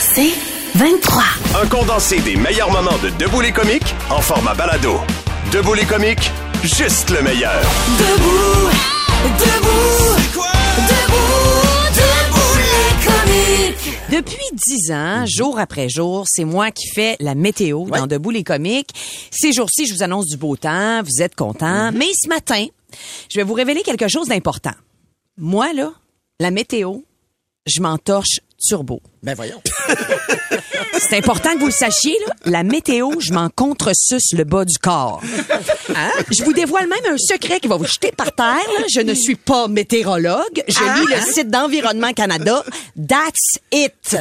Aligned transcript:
C'est 0.00 0.32
23. 0.74 1.22
Un 1.62 1.66
condensé 1.66 2.20
des 2.20 2.36
meilleurs 2.36 2.70
moments 2.70 2.98
de 3.02 3.10
Debout 3.10 3.40
les 3.40 3.52
comiques 3.52 3.94
en 4.10 4.20
format 4.20 4.54
balado. 4.54 4.96
Debout 5.52 5.74
les 5.74 5.84
comiques, 5.84 6.30
juste 6.62 7.10
le 7.10 7.22
meilleur. 7.22 7.60
Debout, 7.98 8.70
debout, 9.38 10.42
debout, 10.88 11.94
debout 11.94 12.58
les 12.58 13.06
comiques. 13.06 13.98
Depuis 14.10 14.44
dix 14.66 14.90
ans, 14.90 15.24
jour 15.26 15.58
après 15.58 15.88
jour, 15.88 16.24
c'est 16.26 16.44
moi 16.44 16.70
qui 16.70 16.88
fais 16.88 17.16
la 17.20 17.34
météo 17.34 17.84
dans 17.84 18.06
Debout 18.06 18.30
les 18.30 18.44
comiques. 18.44 18.90
Ces 19.30 19.52
jours-ci, 19.52 19.86
je 19.86 19.94
vous 19.94 20.02
annonce 20.02 20.26
du 20.26 20.36
beau 20.36 20.56
temps, 20.56 21.02
vous 21.02 21.22
êtes 21.22 21.34
contents. 21.34 21.92
Mais 21.92 22.08
ce 22.20 22.28
matin, 22.28 22.66
je 23.30 23.36
vais 23.36 23.44
vous 23.44 23.54
révéler 23.54 23.82
quelque 23.82 24.08
chose 24.08 24.28
d'important. 24.28 24.74
Moi, 25.36 25.72
là, 25.72 25.92
la 26.40 26.50
météo, 26.50 26.98
je 27.66 27.80
m'entorche 27.80 28.40
turbo. 28.58 29.00
Ben 29.22 29.34
voyons. 29.34 29.60
C'est 30.98 31.16
important 31.16 31.54
que 31.54 31.60
vous 31.60 31.66
le 31.66 31.72
sachiez, 31.72 32.16
là. 32.26 32.34
La 32.44 32.62
météo, 32.62 33.10
je 33.20 33.32
m'en 33.32 33.48
contresuce 33.50 34.32
le 34.32 34.44
bas 34.44 34.64
du 34.64 34.78
corps. 34.78 35.20
Hein? 35.94 36.10
Je 36.30 36.42
vous 36.44 36.52
dévoile 36.52 36.88
même 36.88 37.14
un 37.14 37.18
secret 37.18 37.60
qui 37.60 37.68
va 37.68 37.76
vous 37.76 37.86
jeter 37.86 38.10
par 38.12 38.32
terre. 38.34 38.46
là. 38.78 38.84
Je 38.92 39.00
ne 39.00 39.14
suis 39.14 39.36
pas 39.36 39.68
météorologue. 39.68 40.62
Je 40.66 41.00
lis 41.00 41.14
le 41.14 41.32
site 41.32 41.48
d'Environnement 41.48 42.12
Canada. 42.12 42.64
That's 42.96 43.58
it. 43.72 44.16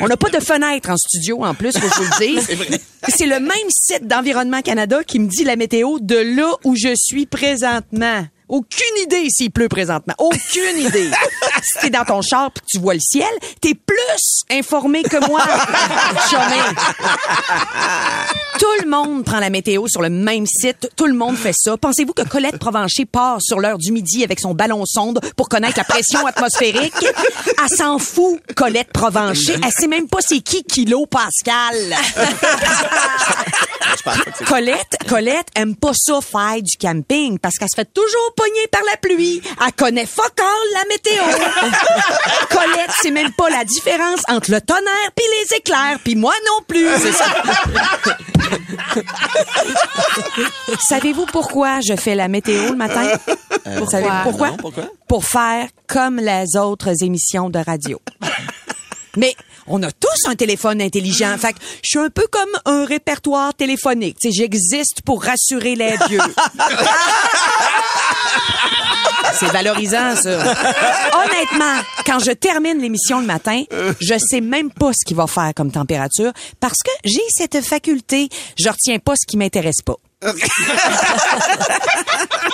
On 0.00 0.08
n'a 0.08 0.16
pas 0.16 0.30
de 0.30 0.40
fenêtre 0.40 0.90
en 0.90 0.96
studio, 0.96 1.44
en 1.44 1.54
plus, 1.54 1.76
faut 1.78 1.88
que 1.88 1.94
je 1.94 2.00
vous 2.02 2.10
le 2.20 2.26
dise. 2.26 2.80
C'est 3.08 3.26
le 3.26 3.40
même 3.40 3.70
site 3.70 4.06
d'Environnement 4.06 4.62
Canada 4.62 5.02
qui 5.04 5.18
me 5.18 5.28
dit 5.28 5.44
la 5.44 5.56
météo 5.56 5.98
de 6.00 6.16
là 6.16 6.52
où 6.64 6.76
je 6.76 6.94
suis 6.94 7.26
présentement. 7.26 8.26
Aucune 8.48 8.96
idée 9.02 9.28
s'il 9.30 9.50
pleut 9.50 9.68
présentement. 9.68 10.14
Aucune 10.18 10.78
idée. 10.78 11.08
Si 11.62 11.78
t'es 11.80 11.90
dans 11.90 12.04
ton 12.04 12.22
char 12.22 12.50
pis 12.50 12.60
que 12.60 12.66
tu 12.66 12.78
vois 12.78 12.94
le 12.94 13.00
ciel, 13.00 13.28
t'es 13.60 13.74
plus 13.74 14.44
informé 14.50 15.02
que 15.02 15.18
moi. 15.26 15.42
Tout 18.58 18.82
le 18.84 18.88
monde 18.88 19.24
prend 19.24 19.40
la 19.40 19.50
météo 19.50 19.88
sur 19.88 20.02
le 20.02 20.10
même 20.10 20.46
site. 20.46 20.90
Tout 20.96 21.06
le 21.06 21.14
monde 21.14 21.36
fait 21.36 21.54
ça. 21.54 21.76
Pensez-vous 21.76 22.12
que 22.12 22.22
Colette 22.22 22.58
Provencher 22.58 23.06
part 23.06 23.38
sur 23.40 23.58
l'heure 23.58 23.78
du 23.78 23.90
midi 23.92 24.22
avec 24.22 24.38
son 24.38 24.54
ballon 24.54 24.84
sonde 24.86 25.20
pour 25.36 25.48
connaître 25.48 25.78
la 25.78 25.84
pression 25.84 26.26
atmosphérique? 26.26 26.94
Elle 27.02 27.76
s'en 27.76 27.98
fout, 27.98 28.40
Colette 28.54 28.92
Provencher. 28.92 29.56
Elle 29.64 29.72
sait 29.72 29.88
même 29.88 30.08
pas 30.08 30.18
c'est 30.20 30.40
qui 30.40 30.62
Kilo 30.64 31.06
Pascal. 31.06 31.76
Colette, 34.46 34.96
Colette 35.08 35.48
aime 35.54 35.76
pas 35.76 35.92
ça 35.94 36.20
faire 36.20 36.62
du 36.62 36.76
camping 36.76 37.38
parce 37.38 37.56
qu'elle 37.56 37.68
se 37.68 37.76
fait 37.76 37.92
toujours 37.92 38.32
pogner 38.36 38.66
par 38.70 38.82
la 38.90 38.96
pluie. 38.96 39.42
Elle 39.64 39.72
connaît 39.72 40.06
fuck 40.06 40.38
all 40.38 40.72
la 40.74 40.84
météo. 40.88 41.22
Colette 42.50 42.90
sait 43.00 43.10
même 43.10 43.32
pas 43.32 43.50
la 43.50 43.64
différence 43.64 44.20
entre 44.28 44.50
le 44.50 44.60
tonnerre 44.60 45.10
puis 45.14 45.24
les 45.40 45.56
éclairs, 45.56 45.98
puis 46.02 46.14
moi 46.14 46.34
non 46.46 46.62
plus. 46.66 46.88
C'est 46.98 47.12
ça. 47.12 47.26
Savez-vous 50.88 51.26
pourquoi 51.26 51.80
je 51.80 51.96
fais 51.96 52.14
la 52.14 52.28
météo 52.28 52.70
le 52.70 52.76
matin? 52.76 53.12
Savez 53.90 54.08
pourquoi? 54.22 54.50
non, 54.50 54.56
pourquoi? 54.56 54.84
Pour 55.08 55.24
faire 55.24 55.68
comme 55.86 56.16
les 56.16 56.56
autres 56.56 57.02
émissions 57.02 57.50
de 57.50 57.58
radio. 57.58 58.00
Mais 59.16 59.34
on 59.66 59.82
a 59.82 59.90
tous 59.92 60.28
un 60.28 60.34
téléphone 60.34 60.80
intelligent. 60.80 61.36
Fait 61.38 61.52
que 61.52 61.58
je 61.82 61.88
suis 61.90 61.98
un 61.98 62.08
peu 62.08 62.26
comme 62.30 62.48
un 62.64 62.84
répertoire 62.84 63.54
téléphonique. 63.54 64.16
J'existe 64.24 65.02
pour 65.04 65.22
rassurer 65.22 65.74
les 65.74 65.94
vieux. 66.08 66.18
C'est 69.34 69.50
valorisant, 69.50 70.14
ça. 70.16 70.30
Honnêtement, 70.30 71.80
quand 72.06 72.18
je 72.18 72.32
termine 72.32 72.78
l'émission 72.78 73.20
le 73.20 73.26
matin, 73.26 73.62
je 74.00 74.14
sais 74.18 74.40
même 74.40 74.70
pas 74.70 74.92
ce 74.92 75.04
qu'il 75.06 75.16
va 75.16 75.26
faire 75.26 75.52
comme 75.54 75.70
température 75.70 76.32
parce 76.60 76.78
que 76.84 76.90
j'ai 77.04 77.22
cette 77.30 77.60
faculté. 77.64 78.28
Je 78.58 78.68
retiens 78.68 78.98
pas 78.98 79.14
ce 79.16 79.26
qui 79.26 79.36
m'intéresse 79.36 79.82
pas. 79.84 79.96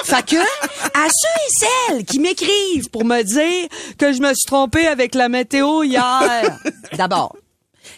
Fait 0.05 0.25
que, 0.25 0.37
à 0.37 1.07
ceux 1.11 1.29
et 1.37 1.51
celles 1.89 2.05
qui 2.07 2.19
m'écrivent 2.19 2.89
pour 2.91 3.05
me 3.05 3.23
dire 3.23 3.69
que 3.99 4.13
je 4.15 4.21
me 4.21 4.29
suis 4.29 4.47
trompée 4.47 4.87
avec 4.87 5.15
la 5.15 5.29
météo 5.29 5.83
hier, 5.83 6.59
d'abord, 6.97 7.37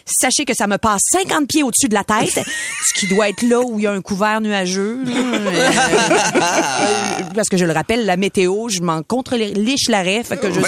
sachez 0.05 0.45
que 0.45 0.53
ça 0.53 0.67
me 0.67 0.77
passe 0.77 1.01
50 1.11 1.47
pieds 1.47 1.63
au-dessus 1.63 1.87
de 1.89 1.93
la 1.93 2.03
tête, 2.03 2.33
ce 2.87 2.99
qui 2.99 3.07
doit 3.07 3.29
être 3.29 3.41
là 3.43 3.59
où 3.61 3.79
il 3.79 3.83
y 3.83 3.87
a 3.87 3.91
un 3.91 4.01
couvert 4.01 4.41
nuageux. 4.41 4.99
Euh, 5.07 5.69
parce 7.35 7.49
que 7.49 7.57
je 7.57 7.65
le 7.65 7.71
rappelle, 7.73 8.05
la 8.05 8.17
météo, 8.17 8.69
je 8.69 8.81
m'en 8.81 9.03
contre 9.03 9.35
liche 9.35 9.89
l'arrêt, 9.89 10.23
fait 10.23 10.37
que 10.37 10.51
je 10.51 10.59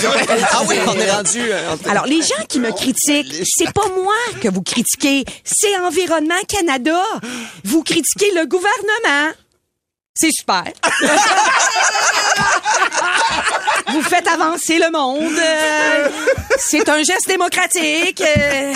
Ah 0.52 0.62
oui, 0.68 0.76
on 0.88 0.96
est 1.00 1.12
rendu. 1.12 1.40
euh, 1.42 1.76
alors, 1.90 2.06
les 2.06 2.22
gens 2.22 2.44
qui 2.48 2.60
me 2.60 2.72
critiquent, 2.72 3.34
c'est 3.46 3.72
pas 3.74 3.88
moi 3.96 4.14
que 4.42 4.50
vous 4.50 4.62
critiquez, 4.62 5.26
c'est 5.44 5.78
Environnement 5.78 6.34
Canada. 6.48 7.02
Vous 7.64 7.84
critiquez 7.84 8.32
le 8.36 8.46
gouvernement. 8.46 9.34
C'est 10.16 10.32
super. 10.32 10.64
vous 13.92 14.02
faites 14.04 14.28
avancer 14.28 14.78
le 14.78 14.92
monde. 14.92 15.40
Euh, 15.40 16.08
c'est 16.60 16.88
un 16.88 17.02
geste 17.02 17.28
démocratique. 17.28 18.22
Euh, 18.22 18.74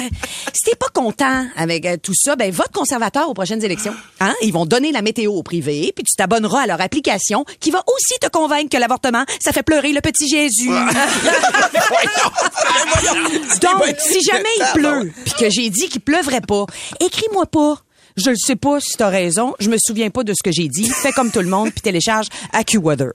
si 0.52 0.64
t'es 0.64 0.76
pas 0.76 0.88
content 0.94 1.46
avec 1.56 1.86
euh, 1.86 1.98
tout 2.02 2.16
ça, 2.16 2.36
ben 2.36 2.52
vote 2.52 2.72
conservateur 2.74 3.30
aux 3.30 3.36
prochaines 3.36 3.64
élections. 3.64 3.94
Hein? 4.20 4.34
Ils 4.42 4.52
vont 4.52 4.66
donner 4.66 4.92
la 4.92 5.04
météo 5.04 5.34
au 5.34 5.44
privé, 5.44 5.94
puis 5.96 6.04
tu 6.04 6.16
t'abonneras 6.16 6.62
à 6.62 6.68
leur 6.68 6.82
application 6.82 7.46
qui 7.60 7.70
va 7.70 7.84
aussi 7.86 8.18
te 8.20 8.30
convaincre 8.30 8.70
que 8.70 8.78
l'avortement, 8.78 9.24
ça 9.40 9.52
fait 9.52 9.62
pleurer 9.62 9.94
le 9.94 10.02
petit 10.02 10.28
Jésus. 10.28 10.70
Donc, 13.62 13.84
si 14.00 14.24
jamais 14.24 14.50
il 14.58 14.66
pleut, 14.74 15.14
puis 15.24 15.34
que 15.40 15.52
j'ai 15.52 15.70
dit 15.70 15.88
qu'il 15.88 16.02
pleuvrait 16.02 16.42
pas, 16.42 16.66
écris-moi 17.00 17.46
pas. 17.46 17.76
Je 18.18 18.32
le 18.32 18.36
sais 18.36 18.56
pas 18.56 18.80
si 18.80 18.98
t'as 18.98 19.10
raison. 19.10 19.54
Je 19.60 19.70
me 19.70 19.78
souviens 19.80 20.10
pas 20.10 20.24
de 20.24 20.34
ce 20.34 20.42
que 20.44 20.52
j'ai 20.52 20.68
dit. 20.68 20.90
Fais 20.90 21.12
comme 21.12 21.32
tout 21.32 21.40
le 21.42 21.48
monde, 21.48 21.72
puis 21.72 21.82
télécharge 21.82 22.28
AccuWeather. 22.52 23.12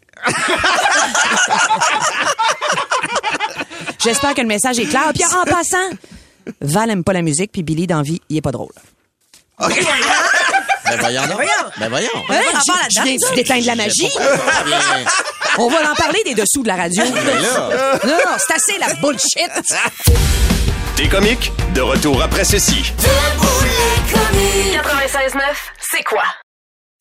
J'espère 4.02 4.34
que 4.34 4.40
le 4.40 4.46
message 4.46 4.78
est 4.78 4.86
clair. 4.86 5.10
Puis 5.14 5.24
en 5.24 5.44
passant, 5.44 5.76
Val 6.60 6.90
aime 6.90 7.04
pas 7.04 7.12
la 7.12 7.22
musique, 7.22 7.52
puis 7.52 7.62
Billy 7.62 7.86
d'envie, 7.86 8.20
il 8.28 8.36
est 8.36 8.42
pas 8.42 8.50
drôle. 8.52 8.72
Ben 9.58 10.98
voyons 10.98 11.26
donc. 11.26 11.40
Ben 11.78 11.88
voyons. 11.88 12.08
Hein? 12.28 12.40
Je, 12.54 12.72
je 12.98 13.02
viens 13.02 13.16
d'éteindre 13.36 13.66
la 13.66 13.76
magie. 13.76 14.10
On 15.58 15.68
va 15.68 15.90
en 15.90 15.94
parler 15.94 16.22
des 16.24 16.34
dessous 16.34 16.62
de 16.62 16.68
la 16.68 16.76
radio. 16.76 17.02
là. 17.04 17.98
Non, 18.04 18.10
non, 18.12 18.36
c'est 18.38 18.54
assez 18.54 18.78
la 18.78 18.94
bullshit. 18.94 19.72
Des 21.02 21.08
comiques, 21.08 21.50
de 21.74 21.80
retour 21.80 22.22
après 22.22 22.44
ceci. 22.44 22.92
Debout 22.96 23.64
les 23.64 24.12
comiques. 24.12 24.80
96.9, 24.80 25.40
c'est 25.80 26.04
quoi? 26.04 26.22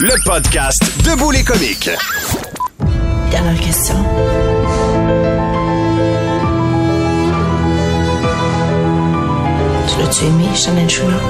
Le 0.00 0.24
podcast 0.24 0.82
Debout 1.04 1.30
les 1.30 1.44
comiques. 1.44 1.88
Dernière 3.30 3.60
question. 3.60 3.94
Tu 9.88 10.00
l'as-tu 10.00 10.24
aimé, 10.24 10.46
Chanel 10.56 10.90
Chouin? 10.90 11.20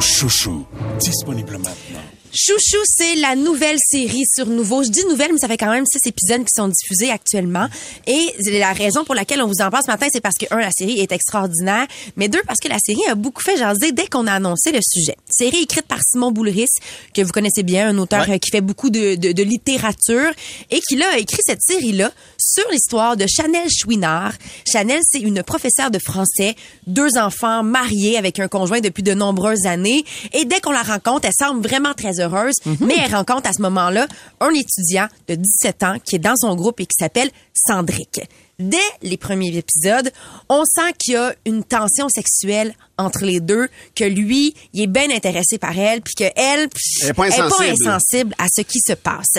Chouchou, 0.00 0.66
disponible 0.98 1.52
maintenant. 1.58 2.00
Chouchou, 2.34 2.78
c'est 2.86 3.14
la 3.16 3.36
nouvelle 3.36 3.76
série 3.78 4.22
sur 4.34 4.46
Nouveau. 4.46 4.82
Je 4.82 4.88
dis 4.88 5.04
nouvelle, 5.04 5.32
mais 5.34 5.38
ça 5.38 5.48
fait 5.48 5.58
quand 5.58 5.70
même 5.70 5.84
six 5.84 5.98
épisodes 6.08 6.40
qui 6.40 6.52
sont 6.56 6.68
diffusés 6.68 7.10
actuellement. 7.10 7.68
Et 8.06 8.34
la 8.58 8.72
raison 8.72 9.04
pour 9.04 9.14
laquelle 9.14 9.42
on 9.42 9.46
vous 9.48 9.60
en 9.60 9.68
parle 9.68 9.82
ce 9.84 9.90
matin, 9.90 10.06
c'est 10.10 10.22
parce 10.22 10.36
que, 10.38 10.46
un, 10.50 10.56
la 10.58 10.70
série 10.70 10.98
est 11.00 11.12
extraordinaire, 11.12 11.86
mais 12.16 12.28
deux, 12.28 12.40
parce 12.46 12.58
que 12.58 12.68
la 12.68 12.78
série 12.78 13.04
a 13.10 13.16
beaucoup 13.16 13.42
fait 13.42 13.58
jaser 13.58 13.92
dès 13.92 14.06
qu'on 14.06 14.26
a 14.26 14.32
annoncé 14.32 14.72
le 14.72 14.78
sujet. 14.82 15.14
Série 15.30 15.64
écrite 15.64 15.82
par 15.86 15.98
Simon 16.10 16.30
Boulris, 16.32 16.68
que 17.14 17.20
vous 17.20 17.32
connaissez 17.32 17.62
bien, 17.62 17.88
un 17.88 17.98
auteur 17.98 18.26
Ouais. 18.26 18.36
euh, 18.36 18.38
qui 18.38 18.50
fait 18.50 18.62
beaucoup 18.62 18.88
de, 18.88 19.14
de, 19.16 19.32
de 19.32 19.42
littérature, 19.42 20.30
et 20.70 20.80
qui 20.80 20.96
là, 20.96 21.06
a 21.12 21.18
écrit 21.18 21.42
cette 21.44 21.60
série-là 21.60 22.12
sur 22.38 22.64
l'histoire 22.70 23.18
de 23.18 23.26
Chanel 23.26 23.68
Chouinard. 23.70 24.32
Chanel, 24.66 25.00
c'est 25.04 25.20
une 25.20 25.42
professeure 25.42 25.90
de 25.90 25.98
français, 25.98 26.54
deux 26.86 27.18
enfants 27.18 27.62
mariés 27.62 28.16
avec 28.16 28.38
un 28.38 28.48
conjoint 28.48 28.80
depuis 28.80 29.02
de 29.02 29.12
nombreuses 29.12 29.66
années. 29.66 30.02
Et 30.32 30.46
dès 30.46 30.60
qu'on 30.60 30.70
la 30.72 30.82
rencontre, 30.82 31.26
elle 31.26 31.32
semble 31.38 31.60
vraiment 31.66 31.92
très 31.92 32.20
heureuse, 32.22 32.54
mais 32.80 32.94
elle 33.04 33.14
rencontre 33.14 33.48
à 33.48 33.52
ce 33.52 33.62
moment-là 33.62 34.06
un 34.40 34.50
étudiant 34.50 35.08
de 35.28 35.34
17 35.34 35.82
ans 35.82 35.96
qui 36.04 36.16
est 36.16 36.20
dans 36.20 36.36
son 36.36 36.54
groupe 36.56 36.80
et 36.80 36.86
qui 36.86 36.96
s'appelle 36.98 37.30
Sandrick. 37.54 38.20
Dès 38.58 38.76
les 39.02 39.16
premiers 39.16 39.56
épisodes, 39.56 40.12
on 40.48 40.64
sent 40.64 40.92
qu'il 40.98 41.14
y 41.14 41.16
a 41.16 41.34
une 41.46 41.64
tension 41.64 42.08
sexuelle 42.08 42.74
entre 42.96 43.24
les 43.24 43.40
deux, 43.40 43.68
que 43.96 44.04
lui, 44.04 44.54
il 44.72 44.82
est 44.82 44.86
bien 44.86 45.10
intéressé 45.10 45.58
par 45.58 45.76
elle, 45.76 46.00
puis 46.02 46.14
que 46.14 46.24
elle, 46.36 46.68
Elle 47.02 47.08
est 47.08 47.12
pas 47.14 47.26
est 47.28 47.40
insensible. 47.40 47.72
insensible 47.88 48.34
à 48.38 48.46
ce 48.54 48.62
qui 48.62 48.78
se 48.80 48.92
passe 48.92 49.38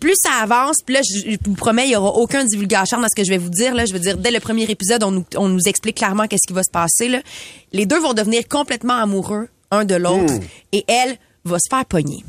plus 0.00 0.14
ça 0.16 0.30
avance, 0.42 0.78
puis 0.84 0.94
là, 0.94 1.02
je, 1.02 1.36
vous 1.44 1.54
promets, 1.54 1.86
il 1.86 1.90
y 1.92 1.96
aura 1.96 2.12
aucun 2.16 2.42
divulgation 2.44 2.98
dans 3.02 3.08
ce 3.08 3.14
que 3.14 3.22
je 3.22 3.28
vais 3.28 3.36
vous 3.36 3.50
dire. 3.50 3.74
Là, 3.74 3.84
je 3.84 3.92
veux 3.92 3.98
dire, 3.98 4.16
dès 4.16 4.30
le 4.30 4.40
premier 4.40 4.62
épisode, 4.62 5.02
on 5.02 5.10
nous, 5.10 5.24
on 5.36 5.48
nous 5.50 5.60
explique 5.68 5.98
clairement 5.98 6.26
qu'est-ce 6.26 6.46
qui 6.48 6.54
va 6.54 6.62
se 6.62 6.70
passer. 6.70 7.08
Là. 7.08 7.20
Les 7.74 7.84
deux 7.84 8.00
vont 8.00 8.14
devenir 8.14 8.48
complètement 8.48 8.94
amoureux 8.94 9.48
un 9.70 9.84
de 9.84 9.94
l'autre, 9.96 10.32
Hmm. 10.32 10.40
et 10.72 10.84
elle 10.88 11.18
va 11.44 11.58
se 11.58 11.68
faire 11.70 11.84
pogner. 11.86 12.24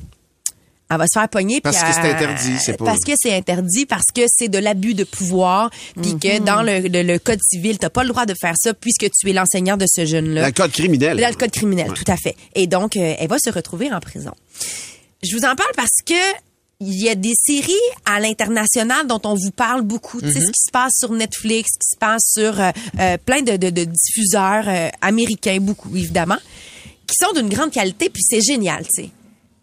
Elle 0.90 0.98
va 0.98 1.06
se 1.08 1.18
faire 1.18 1.30
pogner 1.30 1.62
Parce 1.62 1.78
que 1.78 1.94
c'est 1.94 2.12
interdit, 2.14 2.60
c'est 2.60 2.78
pas- 2.78 2.84
Parce 2.84 3.00
que 3.06 3.14
c'est 3.16 3.34
interdit, 3.34 3.86
parce 3.86 4.08
que 4.14 4.24
c'est 4.28 4.50
de 4.50 4.58
l'abus 4.58 4.94
de 4.94 5.06
pouvoir, 5.06 5.70
puis 6.02 6.20
que 6.20 6.40
dans 6.40 6.62
le, 6.64 6.80
le- 6.90 7.04
le 7.04 7.18
code 7.18 7.40
civil, 7.42 7.78
t'as 7.78 7.90
pas 7.90 8.04
le 8.04 8.10
droit 8.10 8.26
de 8.26 8.34
faire 8.40 8.56
ça 8.58 8.74
puisque 8.74 9.10
tu 9.18 9.30
es 9.30 9.34
l'enseignant 9.34 9.78
de 9.78 9.86
ce 9.90 10.06
jeune-là. 10.06 10.42
Dans 10.42 10.48
le 10.48 10.54
code 10.54 10.72
criminel. 10.72 11.18
Dans 11.18 11.30
le 11.30 11.36
code 11.36 11.52
criminel, 11.52 11.94
tout 11.94 12.04
à 12.12 12.18
fait. 12.18 12.36
Et 12.56 12.68
donc, 12.68 12.98
euh, 12.98 13.16
elle 13.18 13.30
va 13.30 13.38
se 13.42 13.50
retrouver 13.50 13.90
en 13.94 14.02
prison. 14.02 14.34
Je 15.24 15.34
vous 15.34 15.46
en 15.46 15.56
parle 15.56 15.72
parce 15.78 16.02
que 16.06 16.14
il 16.82 17.00
y 17.00 17.08
a 17.08 17.16
des 17.16 17.36
séries 17.42 17.72
à 18.06 18.20
l'international 18.20 19.06
dont 19.08 19.22
on 19.24 19.36
vous 19.36 19.52
parle 19.52 19.84
beaucoup. 19.84 20.20
Tu 20.20 20.30
sais, 20.32 20.40
Mhm. 20.40 20.46
ce 20.48 20.52
qui 20.52 20.62
se 20.66 20.72
passe 20.74 20.94
sur 21.00 21.12
Netflix, 21.14 21.70
ce 21.74 21.78
qui 21.80 21.90
se 21.94 21.98
passe 21.98 22.24
sur 22.34 22.60
euh, 22.60 22.72
euh, 23.00 23.18
plein 23.24 23.44
de, 23.44 23.56
de- 23.56 23.70
de 23.70 23.84
diffuseurs 23.86 24.68
américains, 25.00 25.60
beaucoup 25.62 25.96
évidemment, 25.96 26.38
qui 27.12 27.18
sont 27.18 27.34
d'une 27.34 27.50
grande 27.50 27.72
qualité, 27.72 28.10
puis 28.10 28.24
c'est 28.24 28.42
génial, 28.42 28.86
tu 28.86 29.04
sais. 29.04 29.10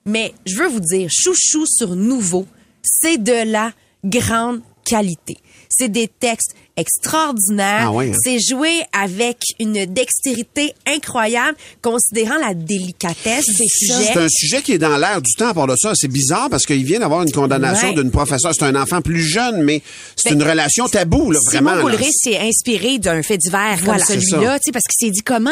Mais 0.05 0.35
je 0.47 0.57
veux 0.57 0.69
vous 0.69 0.81
dire, 0.81 1.09
chouchou 1.11 1.65
sur 1.67 1.97
nouveau, 1.97 2.47
c'est 2.83 3.19
de 3.19 3.51
la 3.51 3.73
grande 4.05 4.61
qualité. 4.85 5.39
C'est 5.69 5.89
des 5.89 6.09
textes 6.09 6.55
extraordinaires. 6.79 7.91
Ah 7.93 8.01
hein? 8.01 8.13
C'est 8.23 8.39
joué 8.41 8.71
avec 8.93 9.39
une 9.59 9.85
dextérité 9.87 10.75
incroyable, 10.87 11.57
considérant 11.83 12.37
la 12.39 12.55
délicatesse 12.55 13.47
des 13.47 13.67
sujets. 13.69 14.13
C'est 14.13 14.19
un 14.19 14.29
sujet 14.29 14.63
qui 14.63 14.73
est 14.73 14.79
dans 14.79 14.97
l'air 14.97 15.21
du 15.21 15.33
temps 15.35 15.49
à 15.49 15.55
part 15.55 15.67
de 15.67 15.75
ça. 15.77 15.93
C'est 15.95 16.09
bizarre 16.09 16.49
parce 16.51 16.65
qu'il 16.67 16.85
vient 16.85 17.01
d'avoir 17.01 17.23
une 17.23 17.33
condamnation 17.33 17.89
Ouais. 17.89 17.95
d'une 17.95 18.11
professeure. 18.11 18.53
C'est 18.55 18.65
un 18.65 18.75
enfant 18.81 19.01
plus 19.03 19.23
jeune, 19.23 19.63
mais 19.63 19.83
c'est 20.17 20.31
Ben, 20.31 20.37
une 20.41 20.49
relation 20.49 20.89
taboue, 20.89 21.31
là, 21.31 21.39
vraiment. 21.47 21.77
Simon 21.77 21.99
s'est 22.13 22.39
inspiré 22.39 22.99
d'un 22.99 23.23
fait 23.23 23.39
divers 23.39 23.79
Voilà, 23.85 24.05
comme 24.05 24.21
celui-là, 24.21 24.59
parce 24.73 24.85
qu'il 24.85 25.07
s'est 25.07 25.13
dit 25.13 25.21
comment, 25.23 25.51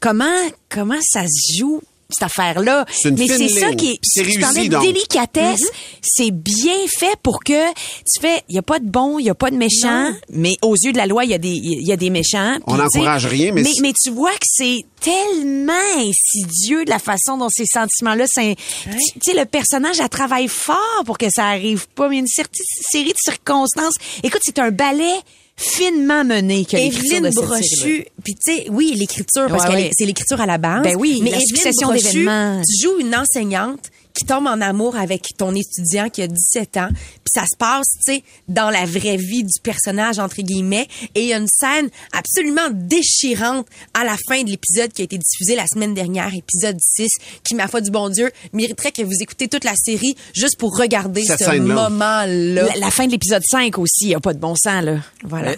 comment, 0.00 0.24
comment 0.68 0.98
ça 1.02 1.24
se 1.26 1.58
joue? 1.58 1.80
Cette 2.10 2.22
affaire-là. 2.24 2.86
Mais 3.04 3.26
c'est 3.28 3.48
ça 3.48 3.72
qui 3.74 3.90
est, 3.92 3.98
C'est 4.02 4.22
réussi, 4.22 4.68
de 4.68 4.72
donc. 4.74 4.82
délicatesse, 4.82 5.60
c'est 6.02 6.30
bien 6.30 6.72
fait 6.98 7.14
pour 7.22 7.44
que 7.44 7.70
tu 7.72 8.20
fais, 8.20 8.42
il 8.48 8.54
y 8.54 8.58
a 8.58 8.62
pas 8.62 8.78
de 8.78 8.88
bon, 8.88 9.18
il 9.18 9.26
y 9.26 9.30
a 9.30 9.34
pas 9.34 9.50
de 9.50 9.56
méchant, 9.56 10.12
mais 10.30 10.56
aux 10.62 10.74
yeux 10.74 10.92
de 10.92 10.96
la 10.96 11.04
loi, 11.06 11.24
il 11.24 11.30
y 11.30 11.34
a 11.34 11.38
des, 11.38 11.50
il 11.50 11.86
y 11.86 11.92
a 11.92 11.96
des 11.96 12.08
méchants. 12.08 12.56
On 12.66 12.76
n'encourage 12.76 13.26
rien, 13.26 13.52
mais 13.52 13.62
mais, 13.62 13.70
c'est- 13.74 13.82
mais 13.82 13.92
tu 13.92 14.10
vois 14.10 14.32
que 14.32 14.46
c'est 14.46 14.78
tellement 15.02 15.72
insidieux 15.98 16.86
de 16.86 16.90
la 16.90 16.98
façon 16.98 17.36
dont 17.36 17.50
ces 17.50 17.66
sentiments-là, 17.66 18.24
c'est, 18.26 18.56
tu 18.84 18.90
tu 18.90 19.32
sais, 19.32 19.34
le 19.34 19.44
personnage, 19.44 20.00
elle 20.00 20.08
travaille 20.08 20.48
fort 20.48 21.02
pour 21.04 21.18
que 21.18 21.28
ça 21.28 21.44
arrive 21.46 21.88
pas, 21.88 22.08
mais 22.08 22.18
une 22.18 22.26
série 22.26 23.12
de 23.12 23.18
circonstances. 23.22 23.94
Écoute, 24.22 24.40
c'est 24.44 24.58
un 24.58 24.70
ballet 24.70 25.12
finement 25.58 26.24
mené 26.24 26.64
que 26.64 26.76
l'écriture 26.76 27.20
de 27.20 27.26
Evelyne 27.26 27.32
cette 27.32 27.44
Brochu, 27.44 28.06
puis 28.22 28.34
tu 28.34 28.40
sais, 28.54 28.66
oui, 28.70 28.94
l'écriture, 28.96 29.48
parce 29.48 29.64
Ouais, 29.64 29.68
que 29.70 29.74
ouais. 29.74 29.90
c'est 29.92 30.04
l'écriture 30.06 30.40
à 30.40 30.46
la 30.46 30.56
base. 30.56 30.82
Ben 30.84 30.96
oui, 30.96 31.20
mais 31.22 31.30
la 31.32 31.38
Evelyne 31.38 31.72
Brochu, 31.82 32.62
tu 32.64 32.82
joues 32.86 32.98
une 33.00 33.14
enseignante 33.14 33.90
qui 34.18 34.24
tombe 34.26 34.46
en 34.46 34.60
amour 34.60 34.96
avec 34.96 35.22
ton 35.36 35.54
étudiant 35.54 36.08
qui 36.08 36.22
a 36.22 36.26
17 36.26 36.76
ans, 36.78 36.88
puis 36.90 37.32
ça 37.34 37.42
se 37.42 37.56
passe, 37.56 37.86
tu 38.04 38.14
sais, 38.14 38.22
dans 38.48 38.70
la 38.70 38.84
vraie 38.84 39.16
vie 39.16 39.44
du 39.44 39.60
personnage, 39.62 40.18
entre 40.18 40.42
guillemets, 40.42 40.88
et 41.14 41.22
il 41.22 41.28
y 41.28 41.32
a 41.32 41.38
une 41.38 41.46
scène 41.48 41.88
absolument 42.12 42.68
déchirante 42.72 43.66
à 43.94 44.04
la 44.04 44.16
fin 44.28 44.42
de 44.42 44.50
l'épisode 44.50 44.92
qui 44.92 45.02
a 45.02 45.04
été 45.04 45.18
diffusé 45.18 45.54
la 45.56 45.66
semaine 45.66 45.94
dernière, 45.94 46.32
épisode 46.34 46.78
6, 46.80 47.08
qui, 47.44 47.54
ma 47.54 47.68
foi 47.68 47.80
du 47.80 47.90
bon 47.90 48.08
Dieu, 48.08 48.30
mériterait 48.52 48.92
que 48.92 49.02
vous 49.02 49.14
écoutez 49.20 49.48
toute 49.48 49.64
la 49.64 49.74
série 49.76 50.16
juste 50.34 50.58
pour 50.58 50.76
regarder 50.76 51.22
Cette 51.24 51.40
ce 51.40 51.56
moment-là. 51.58 52.26
La, 52.26 52.76
la 52.76 52.90
fin 52.90 53.06
de 53.06 53.12
l'épisode 53.12 53.42
5 53.48 53.78
aussi, 53.78 54.04
il 54.04 54.08
n'y 54.08 54.14
a 54.14 54.20
pas 54.20 54.34
de 54.34 54.38
bon 54.40 54.54
sens, 54.56 54.82
là. 54.84 54.96
Voilà. 55.24 55.54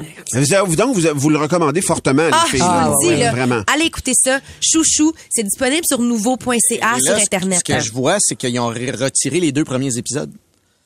Vous, 0.65 0.77
donc, 0.77 0.95
vous, 0.95 1.07
vous 1.15 1.31
le 1.31 1.39
recommandez 1.39 1.81
fortement, 1.81 2.25
les 2.27 2.31
Ah, 2.33 2.45
filles. 2.49 2.59
je 2.61 2.65
là. 2.65 2.89
vous 2.91 2.93
le 3.01 3.07
dis, 3.07 3.15
Ouais, 3.15 3.25
là. 3.25 3.31
Vraiment. 3.33 3.62
Allez 3.73 3.85
écouter 3.87 4.12
ça. 4.15 4.41
Chouchou, 4.61 5.12
c'est 5.31 5.43
disponible 5.43 5.85
sur 5.87 5.99
nouveau.ca 6.01 6.99
sur 7.01 7.15
Internet. 7.17 7.61
Ce 7.67 7.73
que 7.73 7.81
je 7.81 7.93
vois, 7.93 8.17
c'est 8.21 8.37
qu'ils 8.50 8.61
ont 8.61 8.73
re- 8.73 8.97
retiré 9.02 9.41
les 9.41 9.52
deux 9.52 9.64
premiers 9.64 9.97
épisodes 9.97 10.31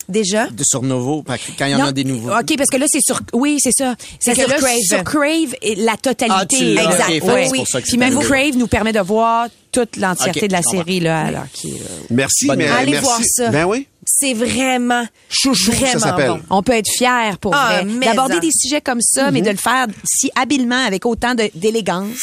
Déjà? 0.07 0.49
de 0.49 0.63
sur 0.65 0.83
Novo, 0.83 1.25
quand 1.27 1.65
il 1.67 1.71
y 1.71 1.75
en 1.75 1.79
Non, 1.79 1.85
a 1.87 1.93
des 1.93 2.05
nouveaux. 2.05 2.29
OK, 2.31 2.57
parce 2.59 2.69
que 2.69 2.77
là, 2.77 2.85
c'est 2.91 3.01
sur. 3.01 3.21
Oui, 3.33 3.57
c'est 3.59 3.73
ça. 3.73 3.95
C'est 4.21 4.35
sur 4.35 4.47
là, 4.49 4.57
Crave. 4.57 4.79
sur 4.87 5.03
Crave, 5.03 5.55
la 5.79 5.97
totalité. 5.97 6.77
Ah, 6.79 6.83
exact. 6.93 7.05
ok, 7.09 7.09
fait 7.09 7.21
que 7.21 7.25
Oui, 7.25 7.33
c'est 7.45 7.51
oui. 7.53 7.59
pour 7.59 7.69
ça 7.69 7.81
que 7.81 7.87
Puis 7.87 7.97
même 7.97 8.15
arrivé. 8.19 8.31
Crave 8.31 8.57
nous 8.59 8.67
permet 8.67 8.93
de 8.93 9.01
voir 9.01 9.47
toute 9.73 9.97
l'entièreté 9.97 10.43
Ok, 10.43 10.49
de 10.49 10.53
la 10.53 10.63
série, 10.63 11.01
là, 11.01 11.21
alors 11.25 11.45
qui 11.55 11.73
euh, 11.73 11.77
Merci, 12.11 12.47
mais 12.49 12.55
idée. 12.55 12.65
Allez 12.67 12.91
merci. 12.93 13.05
voir 13.07 13.21
ça. 13.25 13.49
Ben 13.49 13.65
oui. 13.65 13.87
C'est 14.07 14.35
vraiment, 14.35 15.07
Chouchou, 15.31 15.73
ça 15.73 15.79
vraiment 15.79 15.99
s'appelle. 16.01 16.29
bon. 16.29 16.41
On 16.51 16.63
peut 16.63 16.73
être 16.75 16.91
fier 16.99 17.39
pour 17.39 17.55
Ah, 17.55 17.81
d'aborder 17.83 18.41
des 18.41 18.51
sujets 18.53 18.83
comme 18.83 19.01
ça, 19.01 19.31
mais 19.31 19.41
de 19.41 19.49
le 19.49 19.57
faire 19.57 19.87
si 20.05 20.31
habilement 20.37 20.85
avec 20.87 21.07
autant 21.07 21.35
de- 21.35 21.51
d'élégance. 21.55 22.19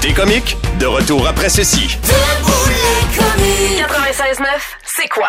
T'es 0.00 0.14
comique? 0.14 0.56
De 0.80 0.86
retour 0.86 1.26
après 1.28 1.50
ceci. 1.50 1.98
Debout 3.18 3.42
les 3.42 3.82
comiques. 3.82 4.38
96.9, 4.38 4.46
c'est 4.84 5.08
quoi? 5.08 5.28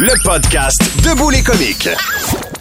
Le 0.00 0.12
podcast 0.24 0.76
Debout 1.04 1.30
les 1.30 1.42
comiques. 1.42 1.88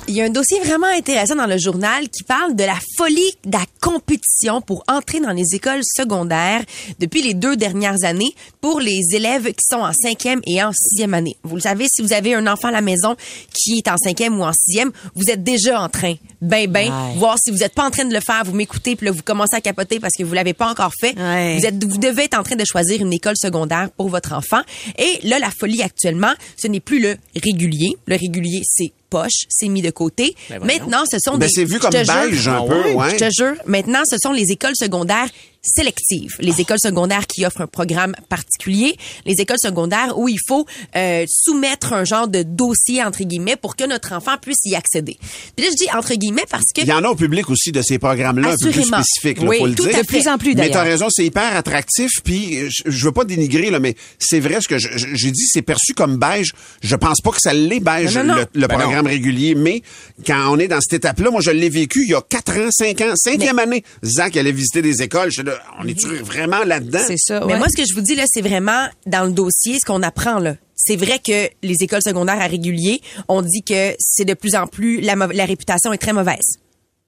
Il 0.10 0.16
y 0.16 0.22
a 0.22 0.26
un 0.26 0.30
dossier 0.30 0.60
vraiment 0.60 0.88
intéressant 0.88 1.36
dans 1.36 1.48
le 1.48 1.58
journal 1.58 2.10
qui 2.10 2.24
parle 2.24 2.56
de 2.56 2.64
la 2.64 2.78
folie 2.98 3.32
de 3.46 3.54
la 3.54 3.66
compétition 3.82 4.62
pour 4.62 4.84
entrer 4.90 5.22
dans 5.22 5.32
les 5.32 5.56
écoles 5.56 5.82
secondaires 5.84 6.62
depuis 7.00 7.22
les 7.22 7.34
deux 7.34 7.56
dernières 7.56 8.04
années 8.04 8.36
pour 8.60 8.82
les 8.82 9.00
élèves 9.14 9.46
qui 9.46 9.66
sont 9.66 9.78
en 9.80 9.94
cinquième 9.94 10.42
et 10.46 10.62
en 10.62 10.72
sixième 10.74 11.14
année. 11.14 11.38
Vous 11.44 11.56
le 11.56 11.62
savez, 11.62 11.86
si 11.90 12.02
vous 12.02 12.12
avez 12.12 12.36
un 12.36 12.48
enfant 12.48 12.68
à 12.68 12.72
la 12.72 12.82
maison 12.82 13.16
qui 13.54 13.78
est 13.78 13.88
en 13.90 13.96
cinquième 13.98 14.38
ou 14.40 14.44
en 14.44 14.52
sixième, 14.52 14.92
vous 15.16 15.30
êtes 15.30 15.42
déjà 15.42 15.82
en 15.82 15.88
train, 15.88 16.16
ben 16.42 16.70
ben, 16.70 16.92
Ouais. 16.92 17.18
voir 17.18 17.38
si 17.42 17.50
vous 17.52 17.60
n'êtes 17.60 17.74
pas 17.74 17.86
en 17.86 17.92
train 17.92 18.06
de 18.06 18.14
le 18.14 18.20
faire, 18.20 18.44
vous 18.46 18.54
m'écoutez, 18.54 18.98
puis 18.98 19.06
là, 19.06 19.12
vous 19.14 19.24
commencez 19.24 19.56
à 19.56 19.62
capoter 19.62 20.02
parce 20.02 20.14
que 20.18 20.24
vous 20.24 20.34
l'avez 20.34 20.54
pas 20.54 20.70
encore 20.70 20.92
fait. 21.00 21.18
Ouais. 21.18 21.58
Vous 21.58 21.66
êtes, 21.66 21.82
vous 21.84 21.98
devez 21.98 22.26
être 22.26 22.38
en 22.38 22.44
train 22.44 22.58
de 22.58 22.66
choisir 22.66 23.02
une 23.02 23.14
école 23.14 23.38
secondaire 23.38 23.90
pour 23.96 24.10
votre 24.10 24.34
enfant. 24.34 24.62
Et 24.98 25.26
là, 25.26 25.40
la 25.40 25.50
folie 25.50 25.82
actuellement, 25.82 26.34
ce 26.62 26.68
n'est 26.68 26.82
plus 26.82 27.00
le 27.00 27.16
régulier. 27.42 27.96
Le 28.06 28.18
régulier, 28.18 28.62
c'est 28.66 28.92
poche, 29.14 29.46
c'est 29.50 29.68
mis 29.68 29.82
de 29.84 29.92
côté. 29.92 30.36
Ben. 30.50 30.60
Maintenant, 30.64 31.04
ce 31.10 31.18
sont 31.24 31.38
Ben, 31.38 31.46
des... 31.46 31.50
c'est 31.54 31.66
vu 31.66 31.78
comme 31.80 31.92
te 31.92 32.04
jure- 32.04 32.14
beige 32.30 32.48
un 32.48 32.62
Ah 32.64 32.68
peu, 32.68 32.92
ouais. 32.94 33.10
Je 33.12 33.16
te 33.26 33.30
jure, 33.32 33.54
maintenant, 33.68 34.02
ce 34.10 34.18
sont 34.22 34.32
les 34.32 34.52
écoles 34.52 34.76
secondaires 34.76 35.30
sélectives. 35.64 36.36
Les 36.40 36.60
écoles 36.62 36.80
secondaires 36.82 37.26
qui 37.26 37.46
offrent 37.46 37.62
un 37.62 37.68
programme 37.68 38.14
particulier, 38.30 38.96
les 39.26 39.36
écoles 39.40 39.60
secondaires 39.60 40.18
où 40.18 40.28
il 40.28 40.38
faut 40.48 40.66
euh, 40.96 41.26
soumettre 41.28 41.94
un 41.94 42.04
genre 42.04 42.28
de 42.28 42.44
dossier 42.44 43.04
entre 43.04 43.24
guillemets 43.24 43.56
pour 43.56 43.76
que 43.76 43.86
notre 43.86 44.12
enfant 44.14 44.38
puisse 44.42 44.60
y 44.66 44.76
accéder. 44.76 45.18
Puis 45.56 45.66
là, 45.66 45.72
je 45.72 45.86
dis 45.86 45.90
entre 45.98 46.14
guillemets 46.16 46.46
parce 46.50 46.66
que 46.76 46.82
Il 46.82 46.88
y 46.88 46.94
en 46.94 47.04
a 47.04 47.08
au 47.10 47.16
public 47.16 47.50
aussi 47.50 47.72
de 47.72 47.82
ces 47.82 47.98
programmes-là 47.98 48.50
un 48.52 48.58
peu 48.58 48.72
plus 48.72 48.84
spécifiques, 48.84 49.42
là, 49.42 49.48
Oui, 49.48 49.58
faut 49.60 49.68
le 49.68 49.76
tout 49.76 49.88
dire. 49.88 49.96
à 49.98 50.02
De 50.02 50.08
plus 50.08 50.28
en 50.28 50.38
plus, 50.38 50.50
Mais 50.50 50.56
d'ailleurs. 50.56 50.74
t'as 50.74 50.84
raison, 50.84 51.08
c'est 51.10 51.26
hyper 51.26 51.56
attractif. 51.56 52.12
Puis 52.24 52.70
je, 52.70 52.84
je 52.86 53.06
veux 53.06 53.12
pas 53.14 53.24
dénigrer 53.24 53.70
là, 53.70 53.80
mais 53.80 53.96
c'est 54.20 54.40
vrai 54.42 54.60
ce 54.62 54.68
que 54.68 54.78
j'ai 54.78 55.32
dit, 55.32 55.46
c'est 55.48 55.62
perçu 55.62 55.94
comme 55.94 56.18
beige. 56.18 56.52
Je 56.82 56.96
pense 56.96 57.22
pas 57.22 57.32
que 57.32 57.40
ça 57.40 57.54
l'est 57.54 57.80
beige 57.80 58.18
Non, 58.18 58.24
non, 58.24 58.34
non. 58.36 58.40
le, 58.54 58.62
le 58.62 58.68
Ben 58.68 58.78
programme 58.80 59.08
régulier. 59.08 59.56
Mais 59.56 59.82
quand 60.26 60.50
on 60.52 60.60
est 60.60 60.68
dans 60.68 60.82
cette 60.82 60.94
étape-là, 60.94 61.32
moi 61.32 61.42
je 61.42 61.52
l'ai 61.52 61.70
vécu 61.70 62.04
il 62.04 62.10
y 62.10 62.16
a 62.16 62.22
quatre 62.22 62.58
ans, 62.60 62.70
cinq 62.72 63.00
ans, 63.02 63.14
cinquième 63.16 63.60
année. 63.60 63.84
Zach 64.04 64.36
allait 64.36 64.52
visiter 64.52 64.82
des 64.82 65.02
écoles. 65.02 65.32
Je 65.32 65.42
on 65.80 65.88
est 65.88 66.06
vraiment 66.24 66.64
là-dedans? 66.64 67.02
C'est 67.06 67.18
ça. 67.18 67.44
Mais 67.46 67.58
moi, 67.58 67.68
ce 67.70 67.82
que 67.82 67.88
je 67.88 67.94
vous 67.94 68.02
dis 68.02 68.16
là, 68.16 68.24
c'est 68.28 68.42
vraiment 68.42 68.88
dans 69.06 69.26
le 69.26 69.32
dossier 69.32 69.80
ce 69.80 69.86
qu'on 69.86 70.04
apprend 70.04 70.40
là. 70.40 70.56
C'est 70.76 70.96
vrai 70.96 71.20
que 71.20 71.50
les 71.62 71.76
écoles 71.82 72.02
secondaires 72.02 72.42
à 72.42 72.48
régulier, 72.48 73.02
on 73.28 73.42
dit 73.42 73.64
que 73.64 73.96
c'est 74.00 74.26
de 74.26 74.34
plus 74.34 74.56
en 74.56 74.68
plus 74.68 75.02
la 75.02 75.46
réputation 75.46 75.94
est 75.94 75.98
très 75.98 76.14
mauvaise. 76.14 76.58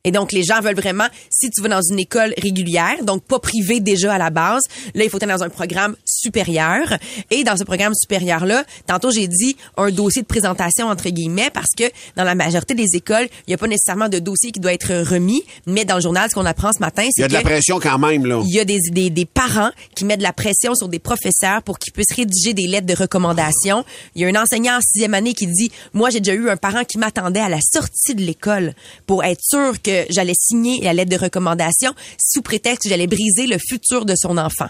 Et 0.06 0.12
donc, 0.12 0.32
les 0.32 0.44
gens 0.44 0.62
veulent 0.62 0.76
vraiment, 0.76 1.08
si 1.30 1.50
tu 1.50 1.62
vas 1.62 1.68
dans 1.68 1.82
une 1.82 2.00
école 2.00 2.34
régulière, 2.42 3.04
donc 3.04 3.24
pas 3.26 3.40
privée 3.40 3.82
déjà 3.82 4.14
à 4.14 4.18
la 4.18 4.30
base, 4.30 4.64
là, 4.94 5.04
il 5.04 5.10
faut 5.10 5.18
être 5.18 5.28
dans 5.28 5.44
un 5.44 5.50
programme 5.50 5.98
supérieur. 6.06 6.94
Et 7.32 7.44
dans 7.44 7.58
ce 7.58 7.64
programme 7.66 7.94
supérieur-là, 7.94 8.64
tantôt, 8.88 9.12
j'ai 9.12 9.28
dit 9.28 9.58
un 9.76 9.92
dossier 9.92 10.22
de 10.22 10.28
présentation, 10.28 10.88
entre 10.88 11.10
guillemets, 11.10 11.50
parce 11.54 11.72
que 11.78 11.84
dans 12.16 12.24
la 12.24 12.36
majorité 12.36 12.74
des 12.76 12.88
écoles, 12.94 13.28
il 13.48 13.50
n'y 13.50 13.54
a 13.56 13.58
pas 13.58 13.68
nécessairement 13.68 14.08
de 14.08 14.20
dossier 14.20 14.52
qui 14.52 14.60
doit 14.60 14.74
être 14.74 14.94
remis, 15.10 15.44
mais 15.66 15.86
dans 15.86 15.96
le 15.96 16.02
journal, 16.02 16.30
ce 16.30 16.36
qu'on 16.36 16.46
apprend 16.46 16.72
ce 16.72 16.80
matin, 16.80 17.04
Il 17.04 17.08
y 17.08 17.12
c'est 17.16 17.24
a 17.24 17.28
de 17.28 17.34
la 17.34 17.42
pression 17.42 17.80
quand 17.80 17.98
même 17.98 18.26
là. 18.26 18.42
il 18.46 18.54
y 18.54 18.60
a 18.60 18.66
des, 18.66 18.80
des, 18.92 19.10
des 19.10 19.26
parents 19.26 19.72
qui 19.96 20.06
mettent 20.06 20.20
de 20.20 20.24
la 20.24 20.34
pression 20.34 20.76
sur 20.76 20.88
des 20.88 21.00
professeurs 21.00 21.64
pour 21.64 21.80
qu'ils 21.80 21.94
puissent 21.94 22.14
rédiger 22.16 22.54
des 22.54 22.68
lettres 22.68 22.88
de 22.88 22.96
recommandation. 22.96 23.84
Il 24.16 24.22
y 24.22 24.26
a 24.26 24.28
un 24.28 24.42
enseignant 24.42 24.78
en 24.78 24.82
sixième 24.82 25.16
année 25.16 25.34
qui 25.34 25.48
dit, 25.48 25.72
moi, 25.94 26.12
j'ai 26.12 26.20
déjà 26.20 26.38
eu 26.38 26.50
un 26.50 26.58
parent 26.58 26.84
qui 26.84 26.98
m'attendait 27.00 27.40
à 27.40 27.50
la 27.50 27.60
sortie 27.62 28.14
de 28.14 28.22
l'école 28.22 28.74
pour 29.08 29.24
être 29.24 29.42
sûr 29.42 29.82
que 29.82 29.95
j'allais 30.10 30.34
signer 30.38 30.82
la 30.82 30.94
lettre 30.94 31.12
de 31.12 31.18
recommandation 31.18 31.94
sous 32.20 32.42
prétexte 32.42 32.84
que 32.84 32.90
j'allais 32.90 33.08
briser 33.08 33.48
le 33.48 33.58
futur 33.58 34.06
de 34.06 34.16
son 34.16 34.38
enfant. 34.38 34.68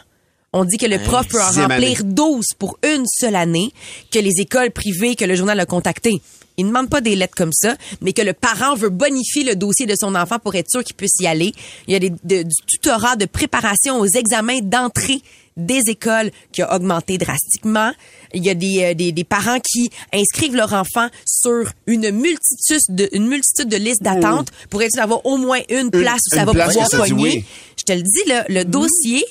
On 0.53 0.63
dit 0.63 0.77
que 0.77 0.86
le 0.86 1.00
prof 1.00 1.27
peut 1.27 1.41
en 1.41 1.51
remplir 1.63 2.03
12 2.05 2.46
pour 2.58 2.77
une 2.84 3.05
seule 3.08 3.36
année, 3.36 3.72
que 4.12 4.20
les 4.20 4.32
écoles 4.39 4.72
privées 4.72 5.15
que 5.15 5.25
le 5.25 5.36
journal 5.36 5.60
a 5.60 5.65
contactées. 5.65 6.22
Il 6.58 6.63
ne 6.63 6.70
demande 6.70 6.89
pas 6.89 7.01
des 7.01 7.17
lettres 7.17 7.36
comme 7.36 7.51
ça, 7.51 7.75
mais 8.00 8.13
que 8.13 8.22
le 8.22 8.32
parent 8.32 8.75
veut 8.75 8.88
bonifier 8.89 9.44
le 9.44 9.58
dossier 9.58 9.86
de 9.86 9.96
son 10.00 10.15
enfant 10.15 10.39
pour 10.39 10.55
être 10.55 10.70
sûr 10.72 10.82
qu'il 10.86 10.96
puisse 10.96 11.20
y 11.20 11.27
aller. 11.27 11.51
Il 11.88 11.91
y 11.94 11.96
a 11.98 12.00
des, 12.00 12.10
de- 12.10 12.44
du 12.44 12.55
tutorat 12.65 13.17
de 13.17 13.25
préparation 13.25 14.00
aux 14.00 14.05
examens 14.08 14.60
d'entrée 14.62 15.22
des 15.58 15.82
écoles 15.88 16.32
qui 16.52 16.62
a 16.62 16.76
augmenté 16.76 17.18
drastiquement. 17.18 17.92
Il 18.34 18.44
y 18.44 18.50
a 18.50 18.54
des, 18.54 18.84
euh, 18.84 18.94
des, 18.94 19.12
des 19.12 19.24
parents 19.24 19.60
qui 19.60 19.90
inscrivent 20.14 20.56
leur 20.56 20.74
enfant 20.74 21.08
sur 21.26 21.72
une 21.88 22.12
multitude 22.12 22.82
de, 22.90 23.10
une 23.14 23.28
multitude 23.28 23.70
de 23.70 23.78
listes 23.78 24.04
d'attente 24.04 24.50
pour 24.70 24.82
être 24.82 24.92
sûr 24.92 25.02
d'avoir 25.02 25.26
au 25.26 25.38
moins 25.38 25.60
une 25.70 25.92
place 25.92 26.22
où 26.32 26.36
ça 26.36 26.46
va 26.46 26.52
pouvoir 26.52 26.90
pogner. 26.90 27.14
oui. 27.14 27.46
Je 27.78 27.84
te 27.84 27.94
le 27.94 28.02
dis, 28.02 28.54
le 28.54 28.64
dossier 28.64 29.24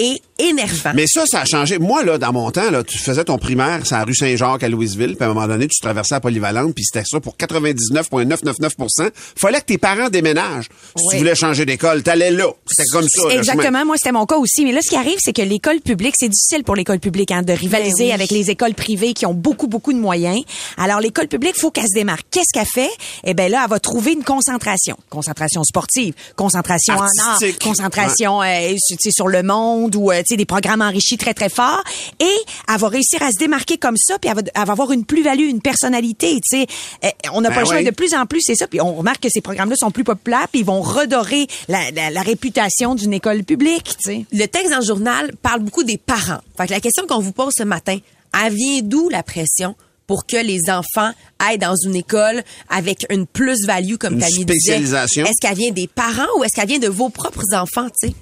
est 0.00 0.20
énervant. 0.38 0.92
Mais 0.94 1.06
ça, 1.08 1.24
ça 1.26 1.40
a 1.40 1.44
changé. 1.44 1.78
Moi, 1.78 2.04
là, 2.04 2.18
dans 2.18 2.32
mon 2.32 2.48
temps, 2.52 2.70
là, 2.70 2.84
tu 2.84 2.96
faisais 2.98 3.24
ton 3.24 3.36
primaire, 3.36 3.80
c'est 3.84 3.96
à 3.96 4.04
rue 4.04 4.14
Saint-Jacques 4.14 4.62
à 4.62 4.68
Louisville, 4.68 5.16
puis 5.16 5.24
à 5.26 5.30
un 5.30 5.34
moment 5.34 5.48
donné, 5.48 5.66
tu 5.66 5.80
traversais 5.80 6.14
la 6.14 6.20
polyvalente, 6.20 6.72
puis 6.72 6.84
c'était 6.84 7.04
ça 7.04 7.18
pour 7.18 7.36
99,999% 7.36 9.10
Fallait 9.36 9.60
que 9.60 9.66
tes 9.66 9.78
parents 9.78 10.08
déménagent. 10.08 10.68
Si 10.96 11.02
Oui. 11.04 11.04
tu 11.10 11.16
voulais 11.18 11.34
changer 11.34 11.66
d'école, 11.66 12.02
t'allais 12.04 12.30
là. 12.30 12.46
C'était 12.70 12.88
comme 12.92 13.08
ça. 13.08 13.28
Exactement. 13.34 13.84
Moi, 13.84 13.96
c'était 13.98 14.12
mon 14.12 14.26
cas 14.26 14.36
aussi. 14.36 14.64
Mais 14.64 14.70
là, 14.72 14.80
ce 14.82 14.90
qui 14.90 14.96
arrive, 14.96 15.18
c'est 15.18 15.32
que 15.32 15.42
l'école 15.42 15.80
publique, 15.80 16.14
c'est 16.16 16.28
difficile 16.28 16.62
pour 16.64 16.76
l'école 16.76 17.00
publique 17.00 17.30
hein, 17.32 17.42
de 17.42 17.52
rivaliser 17.52 18.04
Ben 18.04 18.04
oui. 18.06 18.12
avec 18.12 18.30
les 18.30 18.50
écoles 18.50 18.74
privées 18.74 19.14
qui 19.14 19.26
ont 19.26 19.34
beaucoup, 19.34 19.66
beaucoup 19.66 19.92
de 19.92 19.98
moyens. 19.98 20.40
Alors, 20.76 21.00
l'école 21.00 21.26
publique, 21.28 21.56
faut 21.58 21.70
qu'elle 21.72 21.88
se 21.88 21.94
démarque. 21.94 22.24
Qu'est-ce 22.30 22.52
qu'elle 22.52 22.66
fait? 22.66 22.90
Eh 23.24 23.34
ben 23.34 23.50
là, 23.50 23.62
elle 23.64 23.70
va 23.70 23.80
trouver 23.80 24.12
une 24.12 24.22
concentration. 24.24 24.96
Concentration 25.10 25.64
sportive, 25.64 26.14
concentration 26.36 26.94
en 26.94 27.02
art, 27.02 27.38
concentration 27.60 28.42
euh, 28.42 28.74
sur- 28.78 28.96
tu 28.96 29.08
sais, 29.08 29.10
sur 29.12 29.26
le 29.28 29.42
monde 29.42 29.87
ou 29.96 30.10
euh, 30.10 30.18
tu 30.18 30.24
sais, 30.30 30.36
des 30.36 30.44
programmes 30.46 30.82
enrichis 30.82 31.16
très, 31.18 31.34
très 31.34 31.48
forts. 31.48 31.82
Et 32.20 32.24
elle 32.72 32.78
va 32.78 32.88
réussir 32.88 33.22
à 33.22 33.30
se 33.32 33.38
démarquer 33.38 33.76
comme 33.78 33.96
ça, 33.96 34.18
puis 34.18 34.30
elle 34.30 34.36
va, 34.36 34.42
elle 34.54 34.64
va 34.66 34.72
avoir 34.72 34.92
une 34.92 35.04
plus-value, 35.04 35.48
une 35.48 35.60
personnalité. 35.60 36.40
Tu 36.48 36.60
sais, 36.60 36.66
Euh, 37.04 37.08
on 37.32 37.40
n'a 37.40 37.48
Ben 37.50 37.54
pas 37.56 37.60
le 37.62 37.66
choix 37.66 37.76
oui. 37.76 37.84
de 37.84 37.90
plus 37.90 38.14
en 38.14 38.26
plus, 38.26 38.40
c'est 38.42 38.54
ça. 38.54 38.66
Puis 38.66 38.80
on 38.80 38.94
remarque 38.94 39.20
que 39.22 39.28
ces 39.30 39.40
programmes-là 39.40 39.76
sont 39.76 39.90
plus 39.90 40.04
populaires, 40.04 40.48
puis 40.50 40.60
ils 40.60 40.66
vont 40.66 40.80
redorer 40.82 41.46
la, 41.68 41.90
la- 41.92 42.10
la 42.10 42.22
réputation 42.22 42.94
d'une 42.94 43.12
école 43.12 43.44
publique. 43.44 43.96
Tu 44.02 44.10
sais. 44.10 44.24
Le 44.32 44.46
texte 44.46 44.70
dans 44.70 44.80
le 44.80 44.84
journal 44.86 45.32
parle 45.42 45.60
beaucoup 45.60 45.84
des 45.84 45.98
parents. 45.98 46.40
Fait 46.56 46.66
que 46.66 46.72
la 46.72 46.80
question 46.80 47.06
qu'on 47.06 47.20
vous 47.20 47.32
pose 47.32 47.52
ce 47.56 47.62
matin, 47.64 47.98
elle 48.44 48.52
vient 48.54 48.80
d'où 48.82 49.08
la 49.08 49.22
pression 49.22 49.74
pour 50.06 50.26
que 50.26 50.36
les 50.38 50.70
enfants 50.70 51.10
aillent 51.38 51.58
dans 51.58 51.76
une 51.76 51.94
école 51.94 52.42
avec 52.70 53.04
une 53.10 53.26
plus-value, 53.26 53.96
comme 53.96 54.14
Une 54.14 54.20
Tammy 54.20 54.32
disait? 54.44 54.52
spécialisation. 54.72 55.24
Est-ce 55.26 55.46
qu'elle 55.46 55.56
vient 55.56 55.70
des 55.70 55.86
parents 55.86 56.26
ou 56.38 56.44
est-ce 56.44 56.54
qu'elle 56.54 56.68
vient 56.68 56.78
de 56.78 56.88
vos 56.88 57.10
propres 57.10 57.42
enfants, 57.54 57.88
tu 58.00 58.08
sais? 58.08 58.14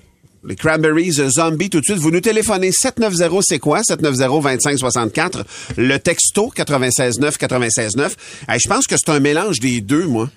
Les 0.49 0.55
Cranberries 0.55 1.19
euh, 1.19 1.29
Zombie 1.29 1.71
tout 1.71 1.81
de 1.81 1.85
suite. 1.85 1.99
Vous 1.99 2.13
nous 2.13 2.21
téléphonez 2.21 2.71
790 2.71 3.43
c'est 3.43 3.59
quoi? 3.59 3.83
790 3.83 4.63
2564. 4.63 5.45
Le 5.77 5.99
texto 5.99 6.53
969 6.57 7.37
969. 7.41 8.17
Hey, 8.49 8.61
je 8.63 8.69
pense 8.69 8.87
que 8.87 8.97
c'est 8.97 9.11
un 9.11 9.19
mélange 9.21 9.59
des 9.59 9.81
deux 9.81 10.07
moi. 10.07 10.31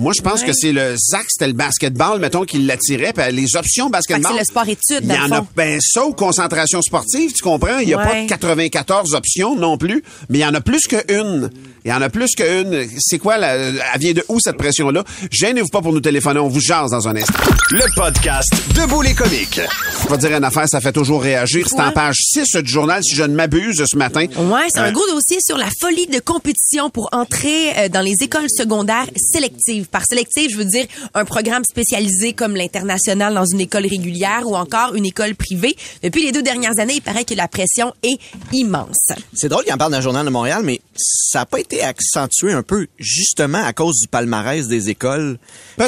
Moi, 0.00 0.14
je 0.16 0.22
pense 0.22 0.40
Ouais. 0.40 0.46
que 0.46 0.52
c'est 0.54 0.72
le 0.72 0.96
Zach, 0.96 1.26
c'était 1.28 1.46
le 1.46 1.52
basketball, 1.52 2.18
mettons, 2.20 2.44
qui 2.44 2.58
l'attirait. 2.58 3.12
Les 3.32 3.54
options 3.54 3.90
basketball. 3.90 4.32
c'est 4.32 4.38
le 4.38 4.44
sport-études, 4.44 5.00
Il 5.04 5.12
y 5.14 5.18
en 5.18 5.30
a, 5.30 5.46
ben, 5.54 5.78
ça 5.80 6.06
ou 6.06 6.14
concentration 6.14 6.80
sportive, 6.80 7.32
tu 7.34 7.42
comprends? 7.42 7.78
Il 7.78 7.86
n'y 7.88 7.92
a 7.94 7.98
pas 7.98 8.10
Ouais. 8.12 8.22
de 8.24 8.28
94 8.28 9.14
options 9.14 9.54
non 9.56 9.76
plus, 9.76 10.02
mais 10.30 10.38
il 10.38 10.40
y 10.40 10.46
en 10.46 10.54
a 10.54 10.62
plus 10.62 10.80
qu'une. 10.88 11.50
Il 11.84 11.90
y 11.90 11.94
en 11.94 12.00
a 12.02 12.08
plus 12.08 12.34
qu'une. 12.34 12.86
C'est 12.98 13.18
quoi, 13.18 13.36
la, 13.38 13.54
elle 13.56 13.76
vient 13.98 14.12
de 14.12 14.24
où 14.28 14.40
cette 14.40 14.56
pression-là? 14.56 15.04
Gênez-vous 15.30 15.68
pas 15.68 15.80
pour 15.82 15.92
nous 15.92 16.00
téléphoner, 16.00 16.40
on 16.40 16.48
vous 16.48 16.60
jase 16.60 16.90
dans 16.90 17.06
un 17.06 17.16
instant. 17.16 17.34
Le 17.70 17.84
podcast 17.94 18.48
Debout 18.74 19.02
les 19.02 19.14
comiques. 19.14 19.60
Je 20.04 20.08
vais 20.08 20.18
dire 20.18 20.34
une 20.36 20.44
affaire, 20.44 20.66
ça 20.68 20.80
fait 20.80 20.92
toujours 20.92 21.22
réagir. 21.22 21.66
C'est 21.68 21.80
en 21.80 21.92
page 21.92 22.16
6 22.22 22.56
du 22.62 22.70
journal, 22.70 23.02
si 23.04 23.14
je 23.14 23.22
ne 23.24 23.34
m'abuse, 23.34 23.84
ce 23.86 23.96
matin. 23.96 24.24
Ouais, 24.36 24.62
c'est 24.68 24.80
Euh, 24.80 24.84
un 24.84 24.92
gros 24.92 25.06
dossier 25.10 25.38
sur 25.46 25.58
la 25.58 25.68
folie 25.78 26.06
de 26.06 26.20
compétition 26.20 26.88
pour 26.90 27.08
entrer 27.12 27.70
euh, 27.76 27.88
dans 27.88 28.00
les 28.00 28.16
écoles 28.22 28.48
secondaires 28.48 29.06
sélectives. 29.16 29.86
Par 29.90 30.04
sélective, 30.06 30.50
je 30.50 30.56
veux 30.56 30.64
dire 30.64 30.86
un 31.14 31.24
programme 31.24 31.62
spécialisé 31.68 32.32
comme 32.32 32.54
l'international 32.56 33.34
dans 33.34 33.44
une 33.46 33.60
école 33.60 33.86
régulière 33.86 34.42
ou 34.44 34.56
encore 34.56 34.94
une 34.94 35.06
école 35.06 35.34
privée. 35.34 35.76
Depuis 36.02 36.22
les 36.24 36.32
deux 36.32 36.42
dernières 36.42 36.78
années, 36.78 36.94
il 36.96 37.02
paraît 37.02 37.24
que 37.24 37.34
la 37.34 37.48
pression 37.48 37.92
est 38.02 38.18
immense. 38.52 38.96
C'est 39.34 39.48
drôle 39.48 39.64
qu'il 39.64 39.72
en 39.72 39.78
parle 39.78 39.92
dans 39.92 39.98
le 39.98 40.02
Journal 40.02 40.24
de 40.24 40.30
Montréal, 40.30 40.62
mais 40.64 40.80
ça 40.96 41.40
n'a 41.40 41.46
pas 41.46 41.60
été 41.60 41.82
accentué 41.82 42.52
un 42.52 42.62
peu 42.62 42.86
justement 42.98 43.62
à 43.64 43.72
cause 43.72 44.00
du 44.00 44.08
palmarès 44.08 44.66
des 44.68 44.90
écoles. 44.90 45.38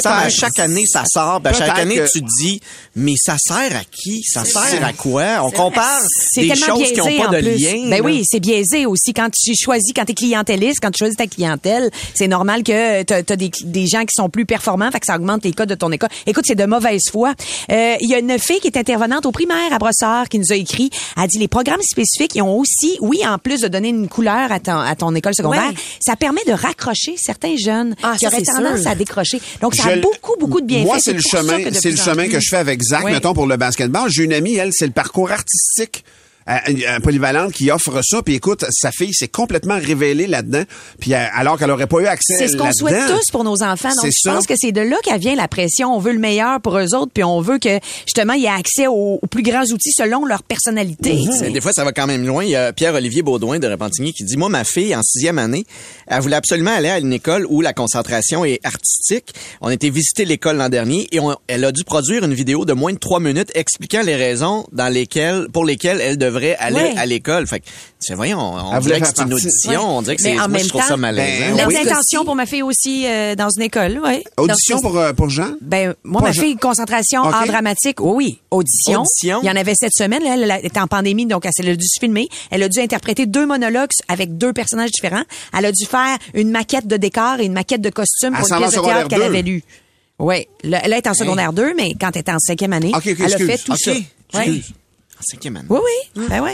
Ça, 0.01 0.17
à 0.17 0.29
chaque 0.29 0.59
année, 0.59 0.85
ça 0.85 1.03
sort. 1.05 1.41
à 1.43 1.53
chaque 1.53 1.77
année, 1.77 1.95
que- 1.95 2.11
tu 2.11 2.21
te 2.21 2.27
dis, 2.41 2.59
mais 2.95 3.13
ça 3.17 3.35
sert 3.39 3.75
à 3.75 3.83
qui? 3.89 4.23
Ça 4.23 4.43
sert 4.45 4.83
à 4.83 4.93
quoi? 4.93 5.43
On 5.43 5.51
compare 5.51 6.01
C'est 6.33 6.41
des 6.41 6.55
choses 6.55 6.91
qui 6.91 6.97
n'ont 6.97 7.17
pas 7.17 7.27
de 7.27 7.41
plus. 7.41 7.57
lien. 7.57 7.89
Ben 7.89 7.97
là. 7.97 8.01
oui, 8.01 8.23
c'est 8.29 8.39
biaisé 8.39 8.85
aussi 8.85 9.13
quand 9.13 9.29
tu 9.31 9.53
choisis, 9.55 9.91
quand 9.95 10.05
t'es 10.05 10.13
clientéliste, 10.13 10.79
quand 10.81 10.91
tu 10.91 10.99
choisis 10.99 11.17
ta 11.17 11.27
clientèle, 11.27 11.89
c'est 12.15 12.27
normal 12.27 12.63
que 12.63 13.03
t'as 13.03 13.17
as 13.17 13.35
des, 13.35 13.51
des 13.63 13.85
gens 13.93 14.01
qui 14.01 14.13
sont 14.15 14.29
plus 14.29 14.45
performants, 14.45 14.91
fait 14.91 14.99
que 14.99 15.05
ça 15.05 15.15
augmente 15.15 15.43
les 15.45 15.53
codes 15.53 15.69
de 15.69 15.75
ton 15.75 15.91
école. 15.91 16.09
Écoute, 16.27 16.43
c'est 16.47 16.55
de 16.55 16.65
mauvaise 16.65 17.01
foi. 17.11 17.33
Euh, 17.71 17.95
Il 18.01 18.09
y 18.09 18.13
a 18.15 18.19
une 18.19 18.37
fille 18.39 18.59
qui 18.59 18.67
est 18.67 18.77
intervenante 18.77 19.25
au 19.25 19.31
primaire 19.31 19.71
à 19.71 19.77
Brossard 19.79 20.27
qui 20.29 20.39
nous 20.39 20.51
a 20.51 20.55
écrit, 20.55 20.89
a 21.15 21.27
dit 21.27 21.37
les 21.39 21.47
programmes 21.47 21.81
spécifiques, 21.81 22.35
ils 22.35 22.41
ont 22.41 22.57
aussi, 22.59 22.97
oui, 23.01 23.19
en 23.25 23.37
plus 23.37 23.61
de 23.61 23.67
donner 23.67 23.89
une 23.89 24.07
couleur 24.09 24.51
à 24.51 24.59
ton, 24.59 24.77
à 24.77 24.95
ton 24.95 25.13
école 25.15 25.33
secondaire, 25.35 25.69
Ouais. 25.69 25.75
ça 26.01 26.15
permet 26.15 26.41
de 26.45 26.51
raccrocher 26.53 27.15
certains 27.17 27.55
jeunes 27.55 27.95
Ah, 28.03 28.13
qui 28.17 28.25
ça, 28.25 28.27
auraient 28.31 28.41
tendance 28.43 28.81
sûr. 28.81 28.89
à 28.89 28.95
décrocher. 28.95 29.39
Donc 29.61 29.75
ça 29.75 29.89
a 29.89 29.95
beaucoup, 29.97 30.33
beaucoup 30.39 30.59
de 30.61 30.65
bienfaits. 30.65 30.85
Moi, 30.85 30.97
c'est 30.99 31.13
le 31.13 31.21
chemin, 31.21 31.59
c'est 31.73 31.91
le 31.91 31.97
chemin 31.97 32.27
que 32.27 32.39
je 32.39 32.47
fais 32.49 32.57
avec 32.57 32.81
Zach, 32.81 33.03
Ouais. 33.05 33.11
mettons, 33.11 33.33
pour 33.33 33.45
le 33.47 33.57
basketball. 33.57 34.09
J'ai 34.09 34.23
une 34.23 34.33
amie, 34.33 34.55
elle, 34.55 34.71
c'est 34.73 34.87
le 34.87 34.91
parcours 34.91 35.31
artistique. 35.31 36.03
Euh, 36.49 36.53
un 36.95 36.99
polyvalente 36.99 37.53
qui 37.53 37.71
offre 37.71 38.01
ça 38.03 38.21
puis 38.21 38.35
écoute 38.35 38.65
sa 38.71 38.91
fille 38.91 39.13
s'est 39.13 39.27
complètement 39.27 39.77
révélée 39.79 40.27
là-dedans 40.27 40.63
puis 40.99 41.13
euh, 41.13 41.23
alors 41.33 41.57
qu'elle 41.57 41.71
aurait 41.71 41.87
pas 41.87 41.99
eu 41.99 42.05
accès 42.07 42.35
C'est 42.37 42.47
ce 42.49 42.57
qu'on 42.57 42.71
souhaite 42.71 43.07
tous 43.07 43.31
pour 43.31 43.43
nos 43.43 43.63
enfants. 43.63 43.89
Donc, 43.89 43.99
C'est 44.01 44.11
je 44.11 44.19
ça. 44.21 44.33
pense 44.33 44.45
que 44.47 44.53
c'est 44.57 44.71
de 44.71 44.81
là 44.81 44.97
qu'elle 45.03 45.19
vient 45.19 45.35
la 45.35 45.47
pression. 45.47 45.93
On 45.95 45.99
veut 45.99 46.13
le 46.13 46.19
meilleur 46.19 46.59
pour 46.61 46.77
eux 46.77 46.93
autres, 46.95 47.11
puis 47.13 47.23
on 47.23 47.39
veut 47.41 47.59
que, 47.59 47.79
justement, 48.05 48.33
il 48.33 48.41
y 48.41 48.45
ait 48.45 48.49
accès 48.49 48.87
aux, 48.87 49.19
aux 49.21 49.27
plus 49.27 49.43
grands 49.43 49.63
outils 49.65 49.91
selon 49.93 50.25
leur 50.25 50.43
personnalité. 50.43 51.13
Mhm. 51.13 51.51
Des 51.53 51.61
fois, 51.61 51.71
ça 51.73 51.83
va 51.83 51.91
quand 51.91 52.07
même 52.07 52.25
loin. 52.25 52.43
Il 52.43 52.49
y 52.51 52.55
a 52.55 52.73
Pierre-Olivier 52.73 53.21
Baudouin 53.21 53.59
de 53.59 53.67
Repentigny 53.67 54.13
qui 54.13 54.23
dit, 54.23 54.37
moi, 54.37 54.49
ma 54.49 54.63
fille, 54.63 54.95
en 54.95 55.01
sixième 55.03 55.39
année, 55.39 55.65
elle 56.07 56.21
voulait 56.21 56.35
absolument 56.35 56.71
aller 56.75 56.89
à 56.89 56.99
une 56.99 57.13
école 57.13 57.45
où 57.49 57.61
la 57.61 57.73
concentration 57.73 58.43
est 58.45 58.59
artistique. 58.63 59.33
On 59.61 59.69
était 59.69 59.89
visiter 59.89 60.25
l'école 60.25 60.57
l'an 60.57 60.69
dernier 60.69 61.07
et 61.11 61.19
on- 61.19 61.35
elle 61.47 61.63
a 61.65 61.71
dû 61.71 61.83
produire 61.83 62.23
une 62.23 62.33
vidéo 62.33 62.65
de 62.65 62.73
moins 62.73 62.93
de 62.93 62.97
trois 62.99 63.19
minutes 63.19 63.51
expliquant 63.55 64.01
les 64.01 64.15
raisons 64.15 64.65
dans 64.71 64.89
lesquelles, 64.89 65.47
pour 65.53 65.65
lesquelles 65.65 66.01
elle 66.01 66.17
devrait 66.17 66.32
devrait 66.33 66.55
aller 66.57 66.75
Ouais. 66.75 66.93
à 66.97 67.05
l'école. 67.05 67.47
Fait 67.47 67.59
que, 67.59 67.65
tu 67.65 68.07
fais, 68.07 68.15
voyons, 68.15 68.39
on 68.39 68.79
voulait 68.79 68.97
dirait 68.97 69.01
que 69.01 69.07
c'est 69.07 69.23
une 69.23 69.33
audition, 69.33 69.71
Ouais. 69.71 69.77
on 69.97 70.01
dirait 70.01 70.15
que 70.15 70.21
c'est, 70.21 70.33
en 70.33 70.35
moi, 70.39 70.47
même 70.49 70.63
je 70.63 70.67
trouve 70.69 70.81
ça 70.81 70.89
temps, 70.89 70.97
malaisant. 70.97 71.55
ben, 71.55 71.67
Les 71.69 71.75
oui. 71.75 71.77
intentions 71.77 72.25
pour 72.25 72.35
ma 72.35 72.45
fille 72.45 72.63
aussi 72.63 73.05
euh, 73.07 73.35
dans 73.35 73.49
une 73.49 73.61
école, 73.63 74.01
oui. 74.03 74.23
Audition 74.37 74.79
pour, 74.81 74.97
euh, 74.97 75.13
pour 75.13 75.29
Jean? 75.29 75.51
Ben, 75.61 75.93
moi, 76.03 76.21
Pas 76.21 76.27
ma 76.27 76.31
Jean- 76.33 76.41
fille, 76.41 76.55
concentration, 76.57 77.21
OK. 77.21 77.33
art 77.33 77.45
dramatique, 77.47 77.99
oui, 78.01 78.13
oui. 78.15 78.39
Audition. 78.51 79.01
Audition? 79.01 79.39
Il 79.43 79.47
y 79.47 79.51
en 79.51 79.55
avait 79.55 79.75
cette 79.75 79.93
semaine, 79.95 80.23
là, 80.23 80.33
elle, 80.35 80.49
elle 80.59 80.65
était 80.65 80.79
en 80.79 80.87
pandémie, 80.87 81.25
donc 81.25 81.45
elle, 81.45 81.69
a 81.69 81.75
dû 81.75 81.85
se 81.87 81.99
filmer. 81.99 82.27
Elle 82.51 82.63
a 82.63 82.69
dû 82.69 82.79
interpréter 82.79 83.25
deux 83.25 83.45
monologues 83.45 83.89
avec 84.07 84.37
deux 84.37 84.53
personnages 84.53 84.91
différents. 84.91 85.23
Elle 85.57 85.65
a 85.65 85.71
dû 85.71 85.85
faire 85.85 86.17
une 86.33 86.49
maquette 86.51 86.87
de 86.87 86.97
décor 86.97 87.39
et 87.39 87.45
une 87.45 87.53
maquette 87.53 87.81
de 87.81 87.89
costume 87.89 88.33
pour 88.35 88.51
en 88.51 88.57
pièce 88.57 88.71
de 88.75 88.81
théâtre 88.81 89.07
qu'elle 89.07 89.21
avait 89.23 89.41
lue. 89.41 89.63
Oui. 90.19 90.47
Là, 90.63 90.79
elle 90.83 90.93
est 90.93 91.07
en 91.07 91.13
secondaire 91.13 91.53
2, 91.53 91.73
mais 91.75 91.93
quand 91.99 92.11
elle 92.13 92.21
était 92.21 92.31
en 92.31 92.39
cinquième 92.39 92.71
année, 92.73 92.91
elle 92.93 93.11
a 93.11 93.25
excuse. 93.25 93.47
fait 93.47 93.57
tout 93.57 93.75
ça. 93.75 93.91
Ouais. 94.35 94.61
Cinquième 95.25 95.57
année. 95.57 95.67
Oui, 95.69 95.79
oui. 96.15 96.25
Ben 96.29 96.41
oui. 96.43 96.51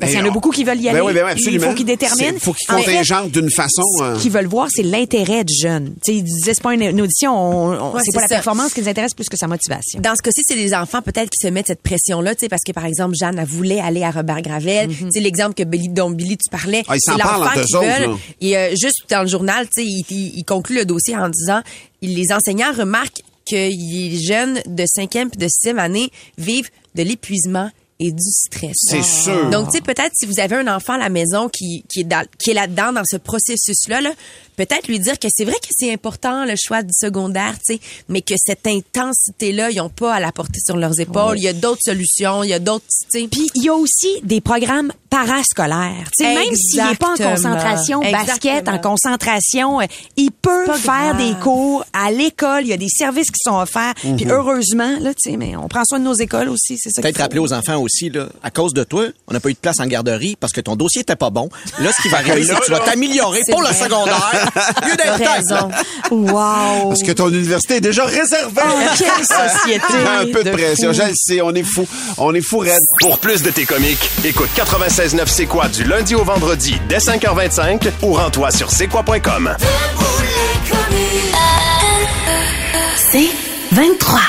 Parce 0.00 0.10
qu'il 0.10 0.20
y 0.20 0.22
en 0.22 0.26
a 0.26 0.30
on- 0.30 0.32
beaucoup 0.32 0.50
qui 0.50 0.64
veulent 0.64 0.80
y 0.80 0.88
aller. 0.88 0.98
Ben 1.00 1.04
oui, 1.04 1.12
ben 1.12 1.26
oui, 1.26 1.42
Il 1.52 1.60
faut 1.60 1.74
qu'ils 1.74 1.84
déterminent. 1.84 2.32
Il 2.32 2.40
faut 2.40 2.54
qu'ils 2.54 2.66
contingentent 2.66 3.30
d'une 3.30 3.50
façon. 3.50 3.82
euh, 4.00 4.16
Ce 4.16 4.22
qu'ils 4.22 4.32
veulent 4.32 4.46
voir, 4.46 4.68
c'est 4.72 4.82
l'intérêt 4.82 5.44
du 5.44 5.52
jeune. 5.54 5.92
Tu 5.96 6.12
sais, 6.12 6.14
ils 6.16 6.22
disaient, 6.24 6.54
c'est 6.54 6.62
pas 6.62 6.72
une, 6.72 6.80
une 6.82 7.00
audition, 7.02 7.30
on- 7.36 7.72
on- 7.78 7.92
Ouais, 7.92 8.00
c'est 8.02 8.10
c'est 8.10 8.14
pas 8.14 8.22
la 8.22 8.28
ça. 8.28 8.34
performance 8.36 8.72
qui 8.72 8.80
les 8.80 8.88
intéresse 8.88 9.12
plus 9.12 9.28
que 9.28 9.36
sa 9.36 9.48
motivation. 9.48 10.00
Dans 10.00 10.16
ce 10.16 10.22
cas-ci, 10.22 10.42
c'est 10.48 10.54
les 10.54 10.72
enfants 10.74 11.02
peut-être 11.02 11.28
qui 11.28 11.46
se 11.46 11.48
mettent 11.52 11.66
cette 11.66 11.82
pression-là, 11.82 12.34
tu 12.34 12.40
sais, 12.40 12.48
parce 12.48 12.62
que 12.66 12.72
par 12.72 12.86
exemple, 12.86 13.14
Jeanne, 13.20 13.38
elle 13.38 13.46
voulait 13.46 13.80
aller 13.80 14.02
à 14.02 14.10
Robert 14.10 14.40
Gravel. 14.40 14.88
Mhm. 14.88 14.94
Tu 14.96 15.06
sais, 15.12 15.20
l'exemple 15.20 15.54
que 15.54 15.62
Billy, 15.64 15.90
dont 15.90 16.10
Billy, 16.10 16.38
tu 16.38 16.48
parlais. 16.50 16.82
Ah, 16.88 16.96
ils 16.96 17.00
s'en 17.02 17.12
c'est 17.16 17.22
parlent 17.22 17.40
l'enfant 17.42 17.50
entre 17.60 17.66
qui 17.66 17.74
eux 17.74 17.78
autres, 17.78 18.00
veulent. 18.08 18.16
Et 18.40 18.56
euh, 18.56 18.70
juste 18.70 19.02
dans 19.10 19.22
le 19.22 19.28
journal, 19.28 19.66
tu 19.66 19.82
sais, 19.82 19.86
il, 19.86 20.04
il- 20.08 20.38
il 20.38 20.44
conclut 20.44 20.76
le 20.76 20.84
dossier 20.86 21.16
en 21.18 21.28
disant, 21.28 21.60
les 22.00 22.32
enseignants 22.32 22.72
remarquent 22.72 23.22
que 23.52 23.56
les 23.56 24.18
jeunes 24.18 24.62
de 24.66 24.84
cinquième 24.86 25.28
puis 25.28 25.38
de 25.38 25.46
sixième 25.46 25.78
année 25.78 26.10
vivent 26.38 26.70
de 26.94 27.02
l'épuisement 27.02 27.70
et 28.04 28.10
du 28.12 28.30
stress. 28.30 28.74
C'est 28.76 29.02
sûr. 29.02 29.50
Donc, 29.50 29.66
tu 29.70 29.76
sais, 29.76 29.80
peut-être 29.80 30.12
si 30.14 30.26
vous 30.26 30.40
avez 30.40 30.56
un 30.56 30.66
enfant 30.74 30.94
à 30.94 30.98
la 30.98 31.08
maison 31.08 31.48
qui, 31.48 31.84
qui 31.88 32.00
est, 32.00 32.04
dans- 32.04 32.26
qui 32.38 32.50
est 32.50 32.54
là-dedans, 32.54 32.92
dans 32.92 33.04
ce 33.04 33.16
processus-là, 33.16 34.00
là, 34.00 34.10
peut-être 34.56 34.88
lui 34.88 34.98
dire 34.98 35.18
que 35.18 35.28
c'est 35.34 35.44
vrai 35.44 35.54
que 35.54 35.68
c'est 35.70 35.92
important 35.92 36.44
le 36.44 36.54
choix 36.62 36.82
du 36.82 36.92
secondaire, 36.92 37.54
tu 37.66 37.74
sais, 37.74 37.80
mais 38.08 38.20
que 38.22 38.34
cette 38.36 38.66
intensité-là, 38.66 39.70
ils 39.70 39.76
n'ont 39.78 39.88
pas 39.88 40.14
à 40.14 40.20
la 40.20 40.32
porter 40.32 40.60
sur 40.64 40.76
leurs 40.76 40.98
épaules. 41.00 41.36
Il 41.38 41.44
y 41.44 41.48
a 41.48 41.52
d'autres 41.52 41.80
solutions, 41.84 42.42
il 42.42 42.50
y 42.50 42.52
a 42.52 42.58
d'autres, 42.58 42.84
tu 43.12 43.20
sais. 43.20 43.28
Puis 43.28 43.48
il 43.54 43.64
y 43.64 43.68
a 43.68 43.74
aussi 43.74 44.20
des 44.22 44.40
programmes 44.40 44.92
parascolaires. 45.10 46.08
Tu 46.18 46.24
sais, 46.24 46.34
même 46.34 46.54
s'il 46.54 46.82
n'est 46.82 46.94
pas 46.96 47.08
en 47.10 47.14
Exactement. 47.14 47.34
concentration 47.54 48.00
basket, 48.00 48.68
en 48.68 48.78
concentration, 48.78 49.80
euh, 49.80 49.84
il 50.16 50.30
peut 50.30 50.64
Pas 50.66 50.76
faire 50.78 51.14
grave. 51.14 51.18
des 51.34 51.34
cours 51.40 51.84
à 51.92 52.10
l'école. 52.10 52.62
Il 52.64 52.68
y 52.68 52.72
a 52.72 52.76
des 52.76 52.88
services 52.88 53.30
qui 53.30 53.40
sont 53.42 53.56
offerts. 53.56 53.94
Puis 53.94 54.26
heureusement, 54.28 54.98
là, 55.00 55.12
tu 55.14 55.30
sais, 55.30 55.36
mais 55.36 55.56
on 55.56 55.68
prend 55.68 55.82
soin 55.84 55.98
de 55.98 56.04
nos 56.04 56.14
écoles 56.14 56.48
aussi, 56.48 56.76
c'est 56.78 56.90
ça. 56.90 57.02
Peut-être 57.02 57.18
rappeler 57.18 57.40
aux 57.40 57.52
enfants 57.52 57.78
aussi, 57.80 57.91
là, 58.12 58.26
à 58.42 58.50
cause 58.50 58.74
de 58.74 58.84
toi, 58.84 59.04
on 59.28 59.32
n'a 59.32 59.40
pas 59.40 59.48
eu 59.50 59.54
de 59.54 59.58
place 59.58 59.80
en 59.80 59.86
garderie 59.86 60.36
parce 60.38 60.52
que 60.52 60.60
ton 60.60 60.76
dossier 60.76 61.02
était 61.02 61.16
pas 61.16 61.30
bon. 61.30 61.48
Là, 61.80 61.90
ce 61.96 62.02
qui 62.02 62.08
va 62.08 62.18
arriver, 62.26 62.44
c'est 62.44 62.54
que 62.54 62.64
tu 62.64 62.70
vas 62.70 62.80
t'améliorer 62.80 63.40
pour 63.50 63.62
le 63.62 63.68
secondaire. 63.68 64.50
Lieu 64.86 64.96
d'être. 64.96 65.68
Wow. 66.10 66.88
Parce 66.88 67.02
que 67.02 67.12
ton 67.12 67.28
université 67.28 67.76
est 67.76 67.80
déjà 67.80 68.04
réservée. 68.04 68.62
Oh, 68.64 68.78
quelle 68.98 69.24
société 69.26 70.08
Un 70.08 70.26
peu 70.26 70.42
de, 70.44 70.50
de 70.50 70.56
pression. 70.56 70.92
Je 70.92 71.02
le 71.02 71.12
sais, 71.14 71.40
on 71.40 71.54
est 71.54 71.62
fou. 71.62 71.86
On 72.18 72.34
est 72.34 72.40
fou 72.40 72.58
raide. 72.58 72.80
Pour 73.00 73.18
plus 73.18 73.42
de 73.42 73.50
tes 73.50 73.64
comiques, 73.64 74.10
écoute 74.24 74.50
96.9 74.56 75.22
C'est 75.26 75.46
quoi 75.46 75.68
du 75.68 75.84
lundi 75.84 76.14
au 76.14 76.24
vendredi 76.24 76.76
dès 76.88 76.98
5h25 76.98 77.90
ou 78.02 78.14
rends-toi 78.14 78.50
sur 78.50 78.70
c'est 78.70 78.86
quoi.com. 78.86 79.54
C'est 82.96 83.28
23. 83.72 84.20